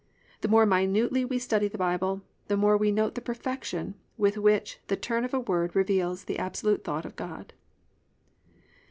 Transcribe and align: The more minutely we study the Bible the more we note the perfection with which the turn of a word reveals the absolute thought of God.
The 0.41 0.47
more 0.47 0.65
minutely 0.65 1.23
we 1.25 1.37
study 1.37 1.67
the 1.67 1.77
Bible 1.77 2.23
the 2.47 2.57
more 2.57 2.75
we 2.75 2.91
note 2.91 3.13
the 3.13 3.21
perfection 3.21 3.93
with 4.17 4.35
which 4.35 4.79
the 4.87 4.95
turn 4.95 5.23
of 5.23 5.31
a 5.31 5.39
word 5.39 5.75
reveals 5.75 6.23
the 6.23 6.39
absolute 6.39 6.83
thought 6.83 7.05
of 7.05 7.15
God. 7.15 7.53